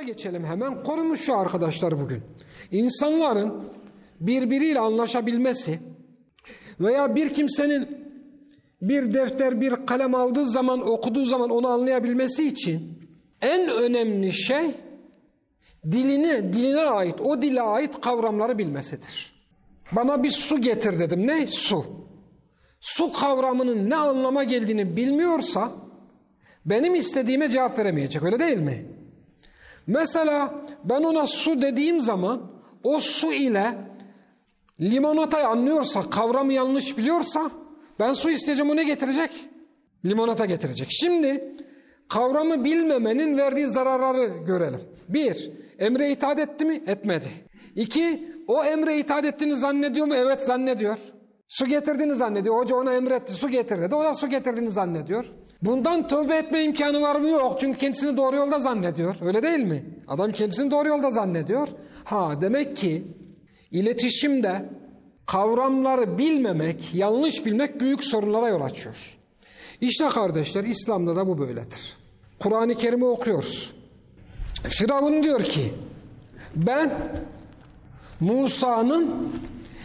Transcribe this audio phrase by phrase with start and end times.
[0.00, 0.82] Konumuza geçelim hemen.
[0.82, 2.22] Konumuz şu arkadaşlar bugün.
[2.70, 3.64] İnsanların
[4.20, 5.80] birbiriyle anlaşabilmesi
[6.80, 7.88] veya bir kimsenin
[8.82, 12.98] bir defter, bir kalem aldığı zaman, okuduğu zaman onu anlayabilmesi için
[13.42, 14.74] en önemli şey
[15.84, 19.34] dilini, diline ait, o dile ait kavramları bilmesidir.
[19.92, 21.26] Bana bir su getir dedim.
[21.26, 21.46] Ne?
[21.46, 21.86] Su.
[22.80, 25.72] Su kavramının ne anlama geldiğini bilmiyorsa
[26.66, 28.22] benim istediğime cevap veremeyecek.
[28.22, 28.99] Öyle değil mi?
[29.90, 30.54] Mesela
[30.84, 32.40] ben ona su dediğim zaman
[32.84, 33.74] o su ile
[34.80, 37.50] limonatayı anlıyorsa, kavramı yanlış biliyorsa
[38.00, 39.48] ben su isteyeceğim o ne getirecek?
[40.04, 40.88] Limonata getirecek.
[40.90, 41.56] Şimdi
[42.08, 44.80] kavramı bilmemenin verdiği zararları görelim.
[45.08, 46.82] Bir, emre itaat etti mi?
[46.86, 47.28] Etmedi.
[47.76, 50.14] İki, o emre itaat ettiğini zannediyor mu?
[50.14, 50.98] Evet zannediyor.
[51.50, 52.56] Su getirdiğini zannediyor.
[52.56, 53.34] Hoca ona emretti.
[53.34, 53.94] Su getir dedi.
[53.94, 55.26] O da su getirdiğini zannediyor.
[55.62, 57.28] Bundan tövbe etme imkanı var mı?
[57.28, 57.60] Yok.
[57.60, 59.16] Çünkü kendisini doğru yolda zannediyor.
[59.20, 59.84] Öyle değil mi?
[60.08, 61.68] Adam kendisini doğru yolda zannediyor.
[62.04, 63.04] Ha demek ki
[63.70, 64.68] iletişimde
[65.26, 69.16] kavramları bilmemek, yanlış bilmek büyük sorunlara yol açıyor.
[69.80, 71.96] İşte kardeşler İslam'da da bu böyledir.
[72.38, 73.74] Kur'an-ı Kerim'i okuyoruz.
[74.68, 75.74] Firavun diyor ki
[76.56, 76.92] ben
[78.20, 79.32] Musa'nın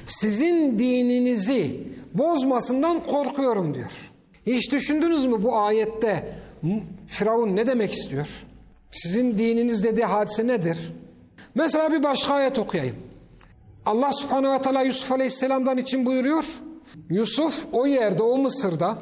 [0.05, 4.11] sizin dininizi bozmasından korkuyorum diyor.
[4.47, 6.35] Hiç düşündünüz mü bu ayette
[7.07, 8.45] Firavun ne demek istiyor?
[8.91, 10.93] Sizin dininiz dediği hadise nedir?
[11.55, 12.95] Mesela bir başka ayet okuyayım.
[13.85, 16.45] Allah subhanehu ve teala Yusuf aleyhisselamdan için buyuruyor.
[17.09, 18.97] Yusuf o yerde o Mısır'da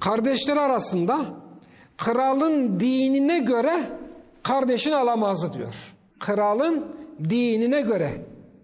[0.00, 1.20] kardeşleri arasında
[1.96, 3.90] kralın dinine göre
[4.42, 5.94] kardeşini alamazdı diyor.
[6.18, 6.86] Kralın
[7.28, 8.10] dinine göre.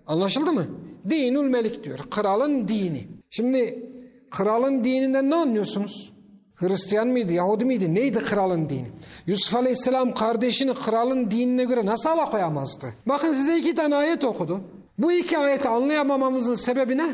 [0.07, 0.67] Anlaşıldı mı?
[1.11, 1.99] Dinül melik diyor.
[2.11, 3.09] Kralın dini.
[3.31, 3.91] Şimdi
[4.31, 6.13] kralın dininden ne anlıyorsunuz?
[6.55, 7.95] Hristiyan mıydı, Yahudi miydi?
[7.95, 8.87] Neydi kralın dini?
[9.27, 12.87] Yusuf Aleyhisselam kardeşini kralın dinine göre nasıl alakoyamazdı?
[13.07, 14.63] Bakın size iki tane ayet okudum.
[14.99, 17.09] Bu iki ayeti anlayamamamızın sebebi ne?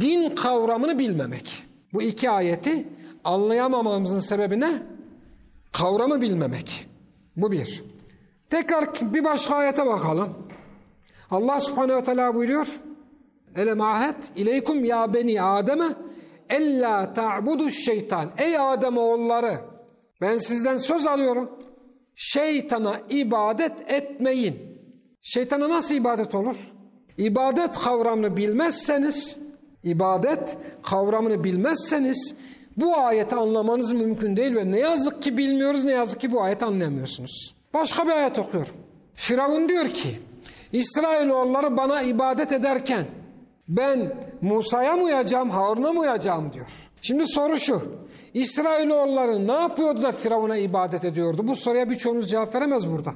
[0.00, 1.62] Din kavramını bilmemek.
[1.92, 2.88] Bu iki ayeti
[3.24, 4.82] anlayamamamızın sebebi ne?
[5.72, 6.88] Kavramı bilmemek.
[7.36, 7.84] Bu bir.
[8.50, 10.28] Tekrar bir başka ayete bakalım.
[11.30, 12.80] Allah subhanehu ve teala buyuruyor.
[13.56, 15.88] Elem ahet ileykum ya beni Adem'e
[16.50, 18.30] ella ta'budu şeytan.
[18.38, 19.54] Ey Adem oğulları
[20.20, 21.50] ben sizden söz alıyorum.
[22.16, 24.56] Şeytana ibadet etmeyin.
[25.22, 26.56] Şeytana nasıl ibadet olur?
[27.18, 29.38] İbadet kavramını bilmezseniz,
[29.84, 32.34] ibadet kavramını bilmezseniz
[32.76, 36.64] bu ayeti anlamanız mümkün değil ve ne yazık ki bilmiyoruz ne yazık ki bu ayeti
[36.64, 37.54] anlayamıyorsunuz.
[37.74, 38.74] Başka bir ayet okuyorum.
[39.14, 40.18] Firavun diyor ki
[40.72, 43.06] İsrailoğulları bana ibadet ederken
[43.68, 46.90] ben Musa'ya mı uyacağım, Harun'a mı uyacağım diyor.
[47.02, 47.82] Şimdi soru şu.
[48.34, 51.48] İsrailoğulları ne yapıyordu da Firavun'a ibadet ediyordu?
[51.48, 53.14] Bu soruya birçoğunuz cevap veremez burada.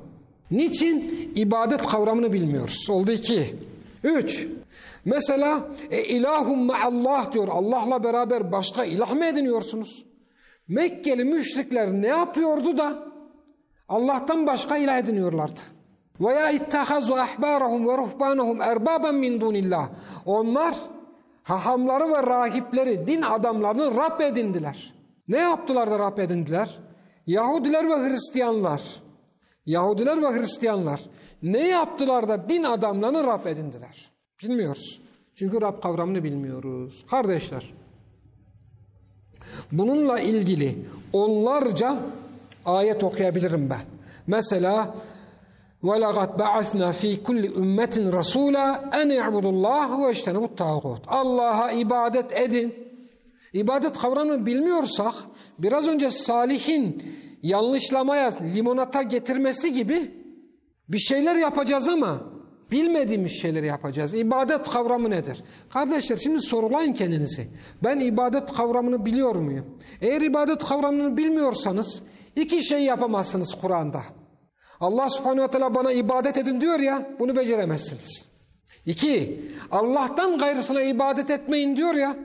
[0.51, 1.33] Niçin?
[1.35, 2.91] İbadet kavramını bilmiyoruz.
[2.91, 3.55] Oldu iki.
[4.05, 4.49] Üç.
[5.05, 7.49] Mesela e, ilahum Allah diyor.
[7.51, 10.07] Allah'la beraber başka ilah mı ediniyorsunuz?
[10.69, 13.07] Mekkeli müşrikler ne yapıyordu da
[13.89, 15.61] Allah'tan başka ilah ediniyorlardı.
[16.21, 19.89] Veya ittahazu ahbarahum ve ruhbanahum erbaben min dunillah.
[20.27, 20.77] Onlar
[21.43, 24.95] hahamları ve rahipleri, din adamlarını Rab edindiler.
[25.29, 26.79] Ne yaptılar da Rab edindiler?
[27.27, 28.83] Yahudiler ve Hristiyanlar.
[29.67, 31.01] Yahudiler ve Hristiyanlar
[31.43, 34.11] ne yaptılar da din adamlarını Rab edindiler?
[34.43, 35.01] Bilmiyoruz.
[35.35, 37.07] Çünkü Rab kavramını bilmiyoruz.
[37.11, 37.75] Kardeşler,
[39.73, 40.79] bununla ilgili
[41.13, 41.97] onlarca
[42.67, 43.81] ayet okuyabilirim ben.
[44.27, 44.95] Mesela
[45.88, 48.68] وَلَغَدْ بَعَثْنَا ف۪ي كُلِّ اُمَّةٍ رَسُولًا
[49.02, 52.76] اَنْ اِعْبُدُ اللّٰهِ وَاَجْتَنَبُ التَّاغُوتِ Allah'a ibadet edin.
[53.54, 55.14] İbadet kavramını bilmiyorsak
[55.60, 57.04] biraz önce Salih'in
[57.44, 60.12] yanlışlamaya limonata getirmesi gibi
[60.90, 62.22] bir şeyler yapacağız ama
[62.72, 64.14] bilmediğimiz şeyleri yapacağız.
[64.14, 65.44] İbadet kavramı nedir?
[65.70, 67.48] Kardeşler şimdi sorulayın kendinizi.
[67.84, 69.66] Ben ibadet kavramını biliyor muyum?
[70.02, 72.02] Eğer ibadet kavramını bilmiyorsanız
[72.36, 74.02] iki şey yapamazsınız Kur'an'da.
[74.81, 78.27] Allah subhanehu ve teala bana ibadet edin diyor ya bunu beceremezsiniz.
[78.87, 79.41] İki,
[79.71, 82.17] Allah'tan gayrısına ibadet etmeyin diyor ya.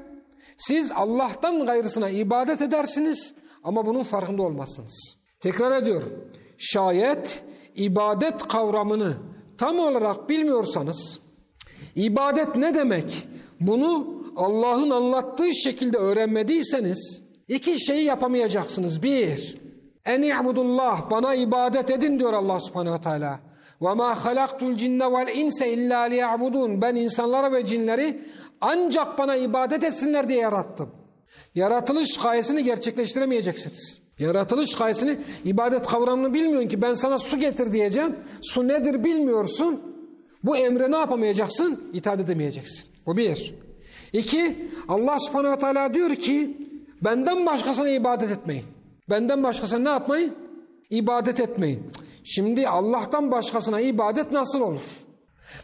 [0.58, 3.34] Siz Allah'tan gayrısına ibadet edersiniz
[3.64, 5.18] ama bunun farkında olmazsınız.
[5.40, 6.30] Tekrar ediyorum.
[6.58, 7.44] Şayet
[7.76, 9.18] ibadet kavramını
[9.58, 11.20] tam olarak bilmiyorsanız,
[11.96, 13.28] ibadet ne demek?
[13.60, 19.04] Bunu Allah'ın anlattığı şekilde öğrenmediyseniz iki şeyi yapamayacaksınız.
[19.04, 19.58] Bir,
[20.06, 23.40] en i'budullah bana ibadet edin diyor Allah subhanehu teala.
[23.82, 26.82] Ve ma halaktul cinne vel inse illa liya'budun.
[26.82, 28.22] Ben insanlara ve cinleri
[28.62, 30.90] ancak bana ibadet etsinler diye yarattım.
[31.56, 34.02] Yaratılış gayesini gerçekleştiremeyeceksiniz.
[34.20, 38.16] Yaratılış gayesini ibadet kavramını bilmiyorsun ki ben sana su getir diyeceğim.
[38.42, 39.82] Su nedir bilmiyorsun.
[40.44, 41.92] Bu emre ne yapamayacaksın?
[41.94, 42.86] İtaat edemeyeceksin.
[43.06, 43.56] Bu bir.
[44.14, 46.58] İki, Allah subhanehu ve teala diyor ki
[47.02, 48.66] benden başkasına ibadet etmeyin.
[49.12, 50.36] Benden başkasına ne yapmayın?
[50.90, 51.92] İbadet etmeyin.
[52.24, 55.06] Şimdi Allah'tan başkasına ibadet nasıl olur?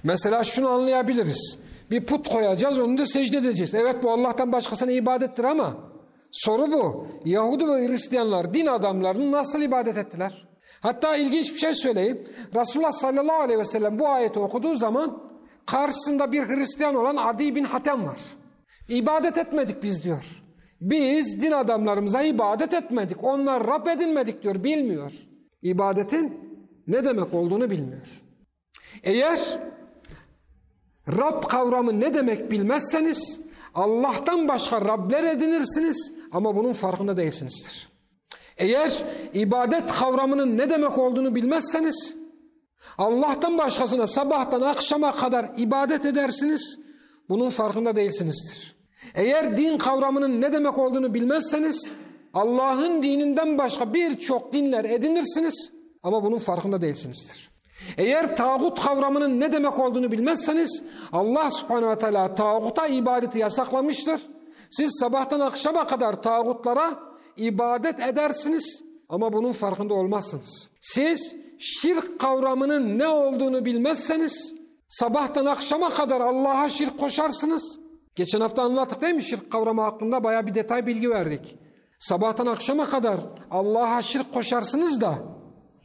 [0.04, 1.58] Mesela şunu anlayabiliriz.
[1.92, 3.76] Bir put koyacağız önünde secde edeceğiz.
[3.76, 5.78] Evet bu Allah'tan başkasına ibadettir ama
[6.32, 7.08] soru bu.
[7.26, 10.48] Yahudi ve Hristiyanlar din adamlarını nasıl ibadet ettiler?
[10.80, 12.24] Hatta ilginç bir şey söyleyeyim.
[12.56, 15.24] Resulullah sallallahu aleyhi ve sellem bu ayeti okuduğu zaman
[15.66, 18.20] karşısında bir Hristiyan olan Adi bin Hatem var.
[18.90, 20.47] İbadet etmedik biz diyor.
[20.82, 23.24] Biz din adamlarımıza ibadet etmedik.
[23.24, 24.64] Onlar Rab edinmedik diyor.
[24.64, 25.12] Bilmiyor.
[25.62, 26.40] İbadetin
[26.88, 28.22] ne demek olduğunu bilmiyor.
[29.04, 29.60] Eğer
[31.08, 33.40] Rab kavramı ne demek bilmezseniz
[33.76, 37.90] Allah'tan başka Rabler edinirsiniz ama bunun farkında değilsinizdir.
[38.58, 42.16] Eğer ibadet kavramının ne demek olduğunu bilmezseniz
[42.98, 46.80] Allah'tan başkasına sabahtan akşama kadar ibadet edersiniz
[47.30, 48.77] bunun farkında değilsinizdir.
[49.16, 51.96] Eğer din kavramının ne demek olduğunu bilmezseniz
[52.34, 55.72] Allah'ın dininden başka birçok dinler edinirsiniz
[56.04, 57.52] ama bunun farkında değilsinizdir.
[57.98, 64.22] Eğer tağut kavramının ne demek olduğunu bilmezseniz Allah subhanehu ve teala tağuta ibadeti yasaklamıştır.
[64.72, 67.00] Siz sabahtan akşama kadar tağutlara
[67.38, 70.70] ibadet edersiniz ama bunun farkında olmazsınız.
[70.82, 74.54] Siz şirk kavramının ne olduğunu bilmezseniz
[74.88, 77.80] sabahtan akşama kadar Allah'a şirk koşarsınız.
[78.18, 81.58] Geçen hafta anlattık değil mi şirk kavramı hakkında baya bir detay bilgi verdik.
[82.00, 83.20] Sabahtan akşama kadar
[83.52, 85.16] Allah'a şirk koşarsınız da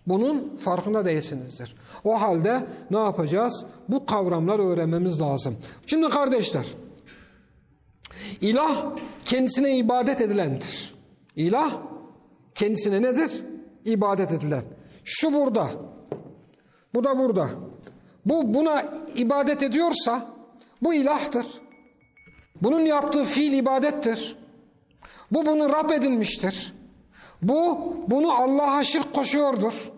[0.07, 1.77] bunun farkında değilsinizdir.
[2.05, 3.65] O halde ne yapacağız?
[3.89, 5.57] Bu kavramları öğrenmemiz lazım.
[5.87, 6.67] Şimdi kardeşler,
[8.41, 10.95] ilah kendisine ibadet edilendir.
[11.37, 11.73] İlah
[12.55, 13.45] kendisine nedir?
[13.85, 14.65] İbadet edilen.
[15.05, 15.69] Şu burada,
[16.95, 17.49] bu da burada.
[18.27, 18.85] Bu buna
[19.15, 20.35] ibadet ediyorsa
[20.83, 21.62] bu ilahtır.
[22.63, 24.37] Bunun yaptığı fiil ibadettir.
[25.33, 26.75] Bu bunu Rab edinmiştir.
[27.43, 29.93] Bu bunu Allah'a şirk koşuyordur.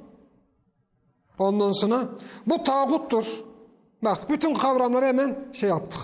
[1.38, 2.08] Ondan sonra
[2.46, 3.44] bu tağuttur.
[4.02, 6.00] Bak bütün kavramları hemen şey yaptık.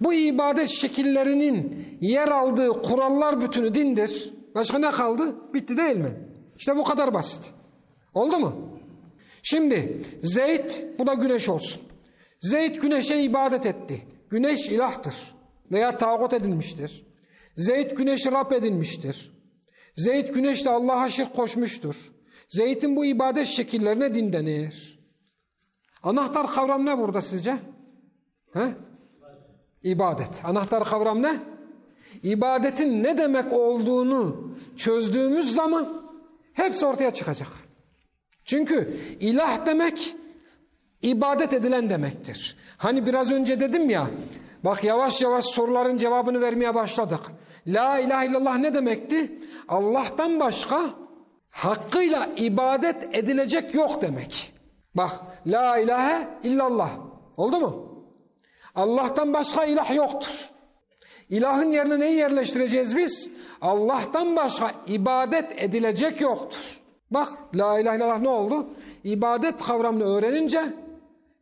[0.00, 4.34] Bu ibadet şekillerinin yer aldığı kurallar bütünü dindir.
[4.54, 5.34] Başka ne kaldı?
[5.54, 6.16] Bitti değil mi?
[6.58, 7.50] İşte bu kadar basit.
[8.14, 8.54] Oldu mu?
[9.42, 11.82] Şimdi Zeyd bu da güneş olsun.
[12.40, 14.06] Zeyd güneşe ibadet etti.
[14.30, 15.34] Güneş ilahtır
[15.72, 17.06] veya tağut edilmiştir.
[17.56, 19.32] Zeyd güneşi Rab edinmiştir.
[19.96, 22.12] Zeyd güneşle Allah'a şirk koşmuştur.
[22.48, 24.98] Zeyd'in bu ibadet şekillerine din denir.
[26.02, 27.56] Anahtar kavram ne burada sizce?
[28.52, 28.74] He?
[29.82, 30.44] İbadet.
[30.44, 31.40] Anahtar kavram ne?
[32.22, 36.02] İbadetin ne demek olduğunu çözdüğümüz zaman
[36.52, 37.48] hepsi ortaya çıkacak.
[38.44, 40.16] Çünkü ilah demek
[41.02, 42.56] ibadet edilen demektir.
[42.76, 44.10] Hani biraz önce dedim ya
[44.64, 47.20] bak yavaş yavaş soruların cevabını vermeye başladık.
[47.66, 49.38] La ilahe illallah ne demekti?
[49.68, 50.82] Allah'tan başka
[51.50, 54.52] hakkıyla ibadet edilecek yok demek.
[54.94, 55.10] Bak
[55.46, 56.90] la ilahe illallah
[57.36, 57.92] oldu mu?
[58.74, 60.50] Allah'tan başka ilah yoktur.
[61.28, 63.30] İlahın yerine neyi yerleştireceğiz biz?
[63.60, 66.80] Allah'tan başka ibadet edilecek yoktur.
[67.10, 68.66] Bak la ilahe illallah ne oldu?
[69.04, 70.64] İbadet kavramını öğrenince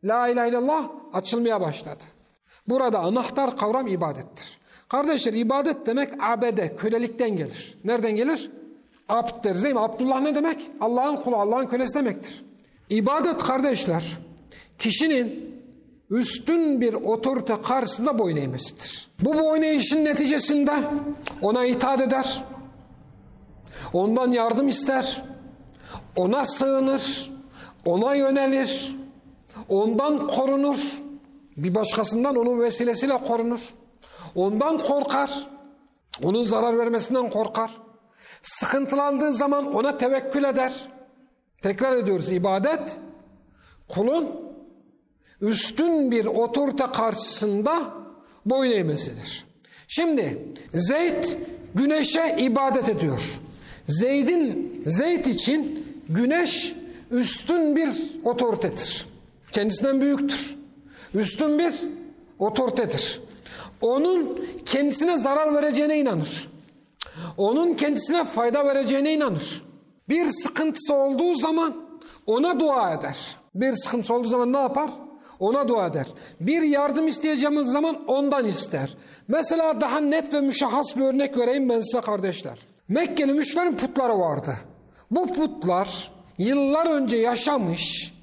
[0.05, 2.05] la ilahe illallah açılmaya başladı.
[2.69, 4.59] Burada anahtar kavram ibadettir.
[4.89, 7.79] Kardeşler ibadet demek abede, kölelikten gelir.
[7.85, 8.51] Nereden gelir?
[9.09, 9.81] Abd deriz değil mi?
[9.81, 10.71] Abdullah ne demek?
[10.81, 12.45] Allah'ın kulu, Allah'ın kölesi demektir.
[12.91, 14.19] İbadet kardeşler,
[14.79, 15.55] kişinin
[16.11, 19.11] üstün bir otorite karşısında boyun eğmesidir.
[19.21, 20.73] Bu boyun eğişin neticesinde
[21.43, 22.45] ona itaat eder,
[23.93, 25.25] ondan yardım ister,
[26.17, 27.31] ona sığınır,
[27.85, 28.97] ona yönelir,
[29.69, 31.03] ondan korunur,
[31.57, 33.75] bir başkasından onun vesilesiyle korunur.
[34.35, 35.49] Ondan korkar.
[36.23, 37.71] Onun zarar vermesinden korkar.
[38.43, 40.89] Sıkıntılandığı zaman ona tevekkül eder.
[41.63, 42.99] Tekrar ediyoruz ibadet
[43.89, 44.29] kulun
[45.41, 47.95] üstün bir otorite karşısında
[48.47, 49.45] boyun eğmesidir.
[49.89, 50.39] Şimdi
[50.75, 51.25] Zeyd
[51.75, 53.41] güneşe ibadet ediyor.
[53.89, 56.75] Zeyd'in Zeyd için güneş
[57.11, 57.89] üstün bir
[58.25, 59.07] otoritedir.
[59.53, 60.60] Kendisinden büyüktür.
[61.15, 61.75] Üstün bir
[62.39, 63.21] otoritedir
[63.81, 66.51] onun kendisine zarar vereceğine inanır.
[67.37, 69.63] Onun kendisine fayda vereceğine inanır.
[70.09, 71.77] Bir sıkıntısı olduğu zaman
[72.27, 73.37] ona dua eder.
[73.55, 74.91] Bir sıkıntısı olduğu zaman ne yapar?
[75.41, 76.07] Ona dua eder.
[76.41, 78.97] Bir yardım isteyeceğimiz zaman ondan ister.
[79.29, 82.59] Mesela daha net ve müşahhas bir örnek vereyim ben size kardeşler.
[82.89, 84.57] Mekkeli müşriklerin putları vardı.
[85.11, 88.15] Bu putlar yıllar önce yaşamış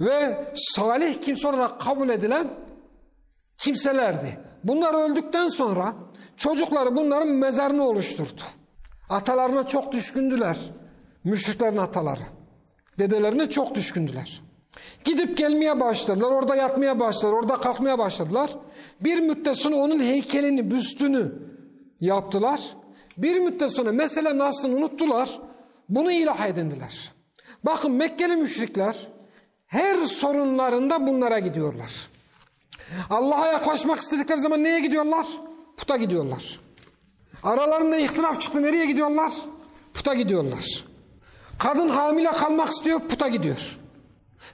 [0.00, 2.48] ve salih kimse olarak kabul edilen
[3.58, 4.40] kimselerdi.
[4.64, 5.94] Bunlar öldükten sonra
[6.36, 8.42] çocukları bunların mezarını oluşturdu.
[9.10, 10.58] Atalarına çok düşkündüler.
[11.24, 12.20] Müşriklerin ataları.
[12.98, 14.42] Dedelerine çok düşkündüler.
[15.04, 16.30] Gidip gelmeye başladılar.
[16.30, 17.32] Orada yatmaya başladılar.
[17.38, 18.56] Orada kalkmaya başladılar.
[19.00, 21.32] Bir müddet sonra onun heykelini, büstünü
[22.00, 22.60] yaptılar.
[23.16, 25.40] Bir müddet sonra mesele aslını unuttular.
[25.88, 27.12] Bunu ilah edindiler.
[27.64, 29.08] Bakın Mekkeli müşrikler
[29.70, 32.08] her sorunlarında bunlara gidiyorlar.
[33.10, 35.26] Allah'a yaklaşmak istedikleri zaman neye gidiyorlar?
[35.76, 36.60] Puta gidiyorlar.
[37.42, 39.32] Aralarında ihtilaf çıktı nereye gidiyorlar?
[39.94, 40.84] Puta gidiyorlar.
[41.58, 43.78] Kadın hamile kalmak istiyor puta gidiyor.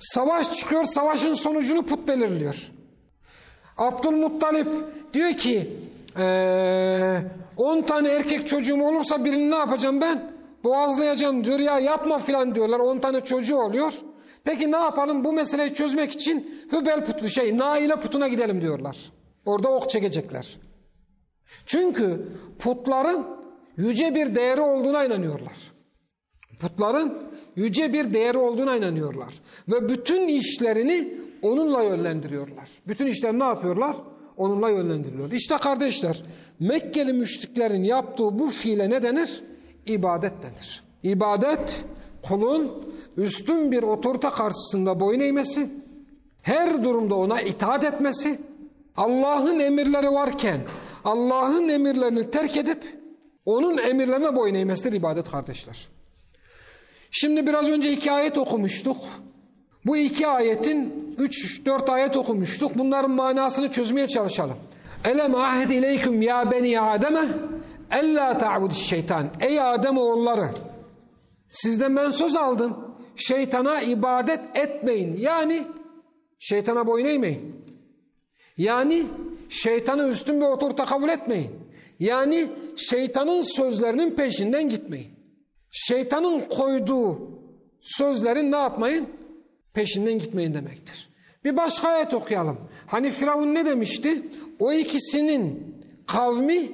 [0.00, 2.72] Savaş çıkıyor savaşın sonucunu put belirliyor.
[3.78, 4.68] Abdülmuttalip
[5.14, 5.76] diyor ki
[7.56, 10.32] 10 tane erkek çocuğum olursa birini ne yapacağım ben?
[10.64, 13.92] Boğazlayacağım diyor ya yapma filan diyorlar 10 tane çocuğu oluyor.
[14.46, 19.12] Peki ne yapalım bu meseleyi çözmek için Hübel putlu şey Naile putuna gidelim diyorlar.
[19.46, 20.58] Orada ok çekecekler.
[21.66, 23.26] Çünkü putların
[23.76, 25.72] yüce bir değeri olduğuna inanıyorlar.
[26.60, 27.22] Putların
[27.56, 29.34] yüce bir değeri olduğuna inanıyorlar.
[29.68, 32.68] Ve bütün işlerini onunla yönlendiriyorlar.
[32.88, 33.96] Bütün işlerini ne yapıyorlar?
[34.36, 35.32] Onunla yönlendiriyorlar.
[35.36, 36.22] İşte kardeşler
[36.60, 39.42] Mekkeli müşriklerin yaptığı bu fiile ne denir?
[39.86, 40.84] İbadet denir.
[41.02, 41.84] İbadet
[42.28, 42.72] kulun
[43.16, 45.70] üstün bir otorite karşısında boyun eğmesi,
[46.42, 48.40] her durumda ona itaat etmesi,
[48.96, 50.60] Allah'ın emirleri varken
[51.04, 52.82] Allah'ın emirlerini terk edip
[53.46, 55.88] onun emirlerine boyun eğmesidir ibadet kardeşler.
[57.10, 58.96] Şimdi biraz önce iki ayet okumuştuk.
[59.86, 62.78] Bu iki ayetin üç dört ayet okumuştuk.
[62.78, 64.56] Bunların manasını çözmeye çalışalım.
[65.04, 67.28] Elem ahed ileyküm ya beni Adem'e
[67.92, 69.30] ella ta'budiş şeytan.
[69.40, 70.48] Ey Adem oğulları
[71.50, 72.96] sizden ben söz aldım.
[73.16, 75.16] Şeytana ibadet etmeyin.
[75.16, 75.62] Yani
[76.38, 77.64] şeytana boyun eğmeyin.
[78.58, 79.06] Yani
[79.48, 81.50] şeytanı üstün bir otorite kabul etmeyin.
[82.00, 85.10] Yani şeytanın sözlerinin peşinden gitmeyin.
[85.70, 87.30] Şeytanın koyduğu
[87.80, 89.08] sözlerin ne yapmayın?
[89.74, 91.10] Peşinden gitmeyin demektir.
[91.44, 92.58] Bir başka ayet okuyalım.
[92.86, 94.22] Hani Firavun ne demişti?
[94.58, 95.76] O ikisinin
[96.06, 96.72] kavmi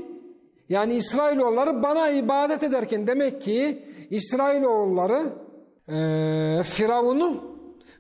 [0.68, 5.32] yani İsrailoğulları bana ibadet ederken demek ki İsrailoğulları
[5.88, 7.44] e, Firavun'u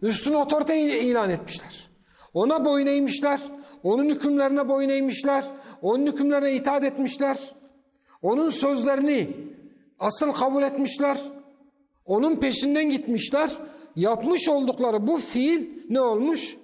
[0.02, 1.90] üstün otorite ilan etmişler.
[2.34, 3.40] Ona boyun eğmişler.
[3.82, 5.44] Onun hükümlerine boyun eğmişler.
[5.82, 7.54] Onun hükümlerine itaat etmişler.
[8.22, 9.36] Onun sözlerini
[9.98, 11.18] asıl kabul etmişler.
[12.04, 13.50] Onun peşinden gitmişler.
[13.96, 16.56] Yapmış oldukları bu fiil ne olmuş?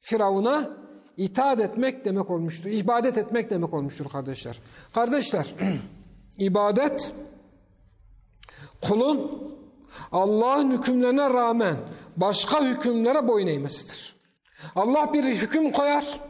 [0.00, 0.70] Firavun'a
[1.16, 2.70] itaat etmek demek olmuştur.
[2.70, 4.60] İbadet etmek demek olmuştur kardeşler.
[4.94, 5.54] Kardeşler,
[6.38, 7.12] ibadet
[8.88, 9.44] kulun
[10.12, 11.76] Allah'ın hükümlerine rağmen
[12.16, 14.16] başka hükümlere boyun eğmesidir.
[14.76, 16.20] Allah bir hüküm koyar,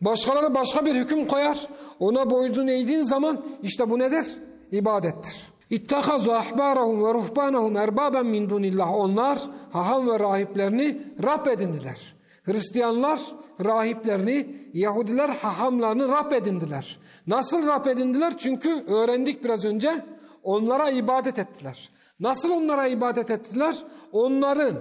[0.00, 1.68] başkaları başka bir hüküm koyar.
[2.00, 4.26] Ona boyun eğdiğin zaman işte bu nedir?
[4.72, 5.54] İbadettir.
[5.70, 8.94] İttehazu ahbarahum ve ruhbanahum erbaben min dunillah.
[8.94, 9.38] Onlar
[9.70, 12.14] haham ve rahiplerini Rab edindiler.
[12.44, 13.20] Hristiyanlar
[13.64, 16.98] rahiplerini, Yahudiler hahamlarını Rab edindiler.
[17.26, 18.34] Nasıl Rab edindiler?
[18.38, 20.04] Çünkü öğrendik biraz önce
[20.44, 21.90] onlara ibadet ettiler.
[22.20, 23.76] Nasıl onlara ibadet ettiler?
[24.12, 24.78] Onların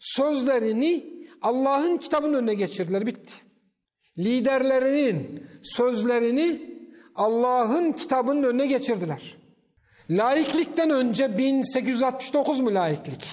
[0.00, 3.06] sözlerini Allah'ın kitabının önüne geçirdiler.
[3.06, 3.32] Bitti.
[4.18, 6.76] Liderlerinin sözlerini
[7.14, 9.36] Allah'ın kitabının önüne geçirdiler.
[10.10, 13.24] Laiklikten önce 1869 mu laiklik?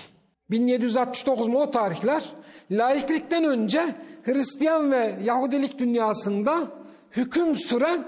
[0.49, 2.23] 1769 mu o tarihler?
[2.71, 6.67] Laiklikten önce Hristiyan ve Yahudilik dünyasında
[7.11, 8.07] hüküm süren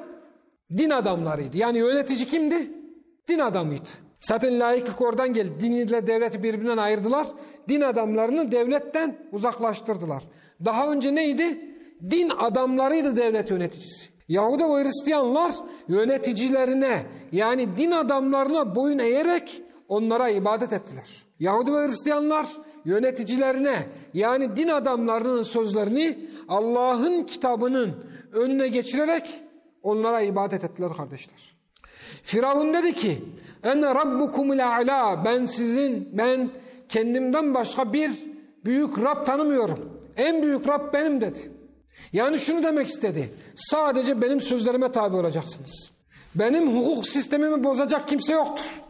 [0.77, 1.57] din adamlarıydı.
[1.57, 2.84] Yani yönetici kimdi?
[3.27, 3.89] Din adamıydı.
[4.19, 5.53] Zaten laiklik oradan geldi.
[5.61, 7.27] Din ile devleti birbirinden ayırdılar.
[7.69, 10.23] Din adamlarını devletten uzaklaştırdılar.
[10.65, 11.75] Daha önce neydi?
[12.11, 14.09] Din adamlarıydı devlet yöneticisi.
[14.27, 15.55] Yahudi ve Hristiyanlar
[15.87, 21.25] yöneticilerine yani din adamlarına boyun eğerek onlara ibadet ettiler.
[21.39, 22.47] Yahudi ve Hristiyanlar
[22.85, 29.41] yöneticilerine yani din adamlarının sözlerini Allah'ın kitabının önüne geçirerek
[29.83, 31.55] onlara ibadet ettiler kardeşler.
[32.23, 33.23] Firavun dedi ki
[33.63, 36.49] ene rabbukumul a'la ben sizin ben
[36.89, 38.11] kendimden başka bir
[38.65, 39.99] büyük Rab tanımıyorum.
[40.17, 41.51] En büyük Rab benim dedi.
[42.13, 43.33] Yani şunu demek istedi.
[43.55, 45.91] Sadece benim sözlerime tabi olacaksınız.
[46.35, 48.81] Benim hukuk sistemimi bozacak kimse yoktur.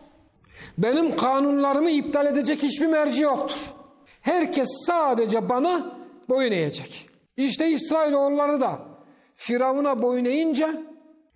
[0.77, 3.73] Benim kanunlarımı iptal edecek hiçbir merci yoktur.
[4.21, 5.97] Herkes sadece bana
[6.29, 7.09] boyun eğecek.
[7.37, 8.79] İşte İsrailoğulları da
[9.35, 10.81] Firavun'a boyun eğince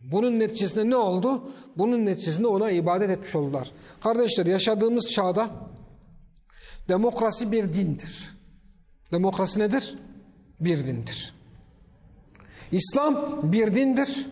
[0.01, 1.51] Bunun neticesinde ne oldu?
[1.77, 3.71] Bunun neticesinde ona ibadet etmiş oldular.
[4.03, 5.49] Kardeşler yaşadığımız çağda
[6.89, 8.37] demokrasi bir dindir.
[9.11, 9.97] Demokrasi nedir?
[10.59, 11.33] Bir dindir.
[12.71, 14.29] İslam bir dindir.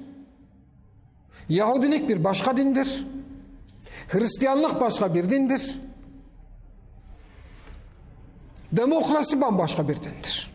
[1.49, 3.07] Yahudilik bir başka dindir.
[4.07, 5.81] Hristiyanlık başka bir dindir.
[8.71, 10.51] Demokrasi bambaşka bir dindir.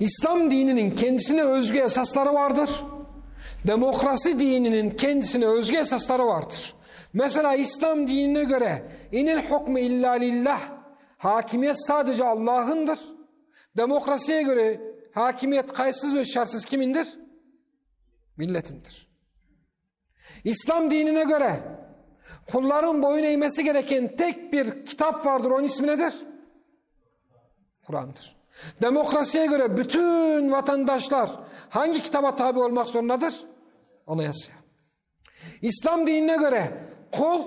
[0.00, 2.70] İslam dininin kendisine özgü esasları vardır.
[3.66, 6.74] Demokrasi dininin kendisine özgü esasları vardır.
[7.12, 10.60] Mesela İslam dinine göre inil hukmu illa lillah
[11.18, 12.98] hakimiyet sadece Allah'ındır.
[13.76, 14.80] Demokrasiye göre
[15.14, 17.18] hakimiyet kayıtsız ve şartsız kimindir?
[18.36, 19.08] Milletindir.
[20.44, 21.62] İslam dinine göre
[22.52, 25.50] kulların boyun eğmesi gereken tek bir kitap vardır.
[25.50, 26.14] Onun ismi nedir?
[27.86, 28.36] Kur'an'dır.
[28.82, 31.30] Demokrasiye göre bütün vatandaşlar
[31.68, 33.34] hangi kitaba tabi olmak zorundadır?
[34.06, 34.56] Anayasaya.
[35.62, 37.42] İslam dinine göre kul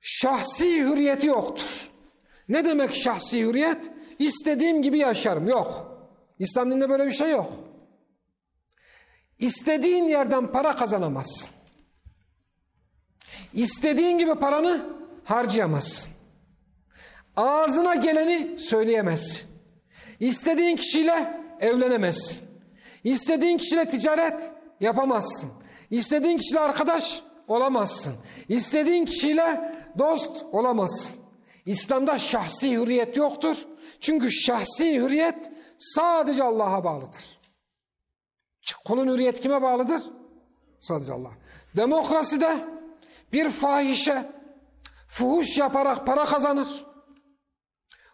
[0.00, 1.90] şahsi hürriyeti yoktur.
[2.48, 3.90] Ne demek şahsi hürriyet?
[4.18, 5.48] İstediğim gibi yaşarım.
[5.48, 5.98] Yok.
[6.38, 7.52] İslam dininde böyle bir şey yok.
[9.38, 11.50] İstediğin yerden para kazanamazsın.
[13.54, 14.86] İstediğin gibi paranı
[15.24, 16.12] harcayamazsın.
[17.36, 19.50] Ağzına geleni söyleyemezsin.
[20.20, 22.40] İstediğin kişiyle evlenemezsin.
[23.04, 25.50] İstediğin kişiyle ticaret yapamazsın.
[25.90, 28.14] İstediğin kişiyle arkadaş olamazsın.
[28.48, 31.16] İstediğin kişiyle dost olamazsın.
[31.66, 33.56] İslam'da şahsi hürriyet yoktur.
[34.00, 37.38] Çünkü şahsi hürriyet sadece Allah'a bağlıdır.
[38.84, 40.02] Kulun hürriyet kime bağlıdır?
[40.80, 41.30] Sadece Allah.
[41.76, 42.64] Demokraside
[43.32, 44.32] bir fahişe
[45.08, 46.86] fuhuş yaparak para kazanır.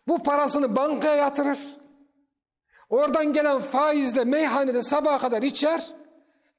[0.09, 1.59] Bu parasını bankaya yatırır.
[2.91, 6.02] Oradan gelen faizle meyhanede sabaha kadar içer.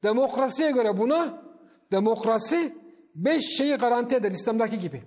[0.03, 1.43] Demokrasiye göre buna
[1.91, 2.77] demokrasi
[3.15, 5.03] beş şeyi garanti eder İslam'daki gibi.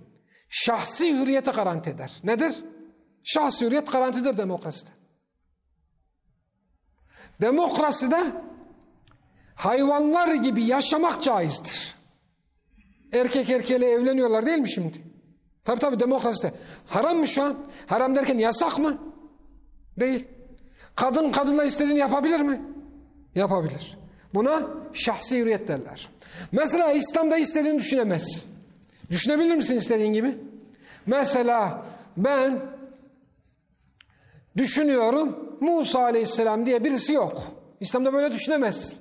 [0.49, 2.21] Şahsi hürriyete garanti eder.
[2.25, 2.65] Nedir?
[3.25, 4.91] Şahsi hürriyet garantidir demokraside.
[7.41, 8.33] Demokraside
[9.55, 11.95] hayvanlar gibi yaşamak caizdir.
[13.13, 14.99] Erkek erkeğiyle evleniyorlar değil mi şimdi?
[15.65, 16.55] Tabi tabi demokraside.
[16.87, 17.57] Haram mı şu an?
[17.87, 18.99] Haram derken yasak mı?
[20.01, 20.29] Değil.
[20.97, 22.63] Kadın kadınla istediğini yapabilir mi?
[23.35, 23.99] Yapabilir.
[24.35, 24.63] Buna
[24.97, 26.09] şahsi hürriyet derler.
[26.53, 28.45] Mesela İslam'da istediğini düşünemez.
[29.11, 30.37] Düşünebilir misin istediğin gibi?
[31.07, 32.63] Mesela ben
[34.57, 37.43] düşünüyorum Musa aleyhisselam diye birisi yok.
[37.81, 38.99] İslam'da böyle düşünemezsin.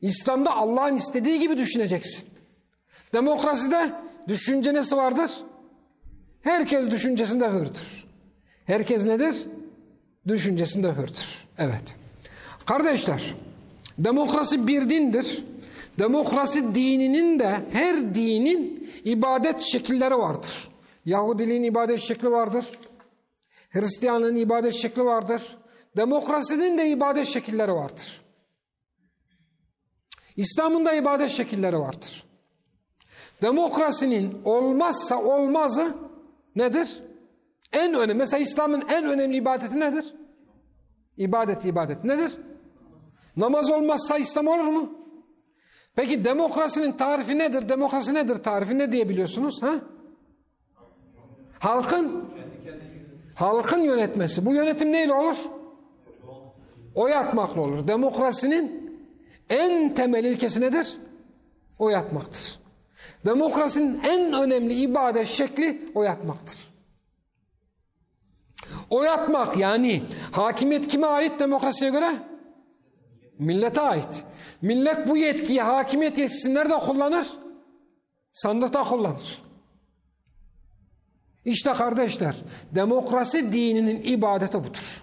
[0.00, 2.28] İslam'da Allah'ın istediği gibi düşüneceksin.
[3.12, 3.92] Demokraside
[4.28, 5.30] düşünce nesi vardır?
[6.42, 8.06] Herkes düşüncesinde hürdür.
[8.64, 9.46] Herkes nedir?
[10.28, 11.46] Düşüncesinde hürdür.
[11.58, 11.94] Evet.
[12.66, 13.34] Kardeşler,
[13.98, 15.44] demokrasi bir dindir.
[15.98, 20.68] Demokrasi dininin de her dinin ibadet şekilleri vardır.
[21.04, 22.66] Yahudiliğin ibadet şekli vardır.
[23.70, 25.58] Hristiyanlığın ibadet şekli vardır.
[25.96, 28.20] Demokrasinin de ibadet şekilleri vardır.
[30.36, 32.24] İslam'ın da ibadet şekilleri vardır.
[33.42, 35.94] Demokrasinin olmazsa olmazı
[36.56, 37.02] nedir?
[37.72, 38.14] En önemli.
[38.14, 40.14] Mesela İslam'ın en önemli ibadeti nedir?
[41.16, 42.32] İbadet, ibadet nedir?
[43.36, 44.90] Namaz olmazsa İslam olur mu?
[45.94, 47.68] Peki demokrasinin tarifi nedir?
[47.68, 48.78] Demokrasi nedir tarifi?
[48.78, 49.62] Ne diyebiliyorsunuz?
[49.62, 49.74] Ha?
[51.58, 52.24] Halkın
[53.34, 54.46] halkın yönetmesi.
[54.46, 55.36] Bu yönetim neyle olur?
[56.94, 57.88] Oy atmakla olur.
[57.88, 58.96] Demokrasinin
[59.50, 60.98] en temel ilkesi nedir?
[61.78, 62.58] Oy atmaktır.
[63.26, 66.58] Demokrasinin en önemli ibadet şekli oy atmaktır.
[68.90, 72.12] Oy atmak yani hakimiyet kime ait demokrasiye göre?
[73.38, 74.24] Millete ait.
[74.62, 77.26] Millet bu yetkiyi, hakimiyet yetkisini nerede kullanır?
[78.32, 79.42] Sandıkta kullanır.
[81.44, 82.36] İşte kardeşler,
[82.72, 85.02] demokrasi dininin ibadeti budur.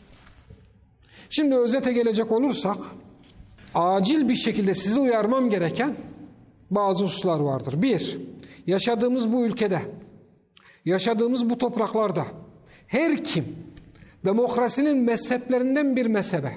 [1.30, 2.78] Şimdi özete gelecek olursak,
[3.76, 5.96] acil bir şekilde sizi uyarmam gereken
[6.72, 7.82] bazı hususlar vardır.
[7.82, 8.20] Bir,
[8.68, 9.82] yaşadığımız bu ülkede,
[10.86, 12.26] yaşadığımız bu topraklarda
[12.88, 13.56] her kim
[14.26, 16.52] demokrasinin mezheplerinden bir mezhebe,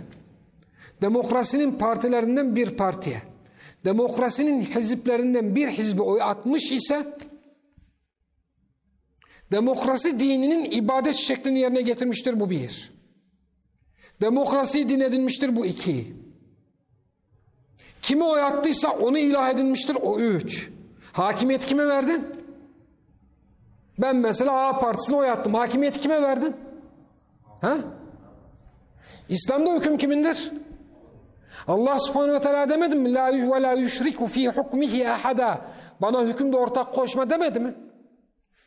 [1.03, 3.23] demokrasinin partilerinden bir partiye,
[3.85, 7.17] demokrasinin hizplerinden bir hizbe oy atmış ise
[9.53, 12.93] demokrasi dininin ibadet şeklini yerine getirmiştir bu bir.
[14.21, 16.17] Demokrasi din edinmiştir bu iki.
[18.03, 20.71] Kime oy attıysa onu ilah edinmiştir o üç.
[21.13, 22.27] Hakimiyet kime verdin?
[23.99, 25.55] Ben mesela A partisine oy attım.
[25.55, 26.57] Hakimiyet kime verdin?
[27.61, 27.79] Ha?
[29.29, 30.53] İslam'da hüküm kimindir?
[31.69, 33.14] Allah subhanehu ve teala demedi mi?
[33.14, 35.61] La ve la yüşriku fi hukmihi ahada.
[36.03, 37.75] Bana hükümde ortak koşma demedi mi?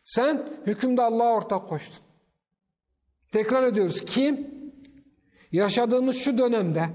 [0.06, 2.06] Sen hükümde Allah'a ortak koştun.
[3.32, 4.02] Tekrar ediyoruz.
[4.06, 4.60] Kim?
[5.52, 6.86] Yaşadığımız şu dönemde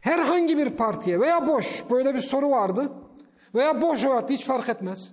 [0.00, 2.92] herhangi bir partiye veya boş böyle bir soru vardı
[3.54, 5.12] veya boş hayat hiç fark etmez.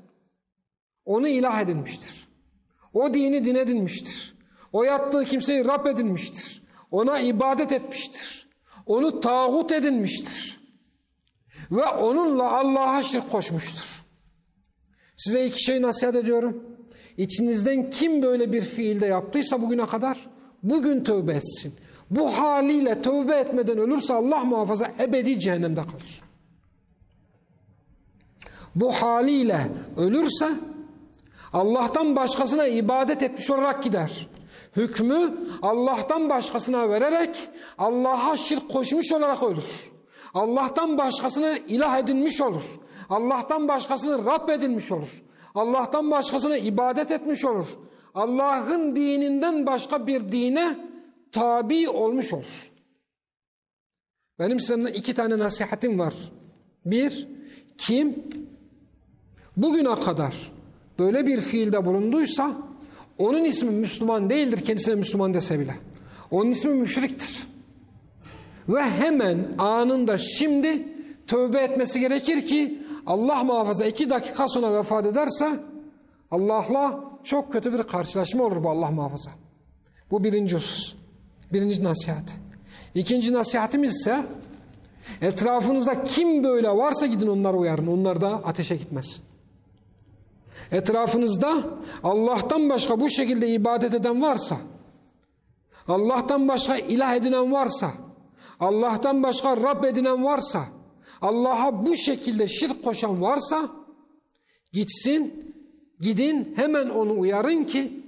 [1.06, 2.28] Onu ilah edinmiştir.
[2.94, 4.38] O dini din edinmiştir.
[4.74, 6.64] O yattığı kimseyi Rab edinmiştir.
[6.92, 8.43] Ona ibadet etmiştir.
[8.86, 10.60] Onu tağut edinmiştir.
[11.72, 14.04] Ve onunla Allah'a şirk koşmuştur.
[15.18, 16.64] Size iki şey nasihat ediyorum.
[17.18, 20.30] İçinizden kim böyle bir fiilde yaptıysa bugüne kadar
[20.64, 21.74] bugün tövbe etsin.
[22.10, 26.22] Bu haliyle tövbe etmeden ölürse Allah muhafaza ebedi cehennemde kalır.
[28.76, 29.68] Bu haliyle
[29.98, 30.50] ölürse
[31.54, 34.28] Allah'tan başkasına ibadet etmiş olarak gider.
[34.76, 39.92] Hükmü Allah'tan başkasına vererek Allah'a şirk koşmuş olarak ölür.
[40.34, 42.80] Allah'tan başkasını ilah edinmiş olur.
[43.10, 45.24] Allah'tan başkasını Rab edinmiş olur.
[45.56, 47.68] Allah'tan başkasına ibadet etmiş olur.
[48.16, 50.78] Allah'ın dininden başka bir dine
[51.32, 52.72] tabi olmuş olur.
[54.40, 56.14] Benim size iki tane nasihatim var.
[56.86, 57.28] Bir,
[57.78, 58.30] kim
[59.58, 60.52] bugüne kadar
[61.00, 62.58] böyle bir fiilde bulunduysa
[63.24, 65.76] onun ismi Müslüman değildir kendisine Müslüman dese bile.
[66.32, 67.48] Onun ismi müşriktir.
[68.70, 70.88] Ve hemen anında şimdi
[71.28, 75.60] tövbe etmesi gerekir ki Allah muhafaza iki dakika sonra vefat ederse
[76.32, 79.32] Allah'la çok kötü bir karşılaşma olur bu Allah muhafaza.
[80.12, 80.96] Bu birinci husus.
[81.54, 82.38] Birinci nasihat.
[82.96, 84.26] İkinci nasihatimiz ise
[85.22, 87.88] etrafınızda kim böyle varsa gidin onları uyarın.
[87.88, 89.24] Onlar da ateşe gitmesin.
[90.72, 91.64] Etrafınızda
[92.04, 94.58] Allah'tan başka bu şekilde ibadet eden varsa,
[95.88, 97.92] Allah'tan başka ilah edinen varsa,
[98.60, 100.66] Allah'tan başka Rab edinen varsa,
[101.22, 103.70] Allah'a bu şekilde şirk koşan varsa,
[104.72, 105.54] gitsin,
[106.00, 108.04] gidin hemen onu uyarın ki,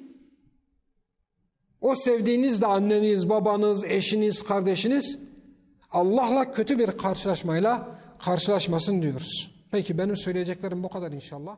[1.81, 5.19] o sevdiğiniz de anneniz, babanız, eşiniz, kardeşiniz,
[5.91, 9.51] Allah'la kötü bir karşılaşmayla karşılaşmasın diyoruz.
[9.71, 11.58] Peki benim söyleyeceklerim bu kadar inşallah.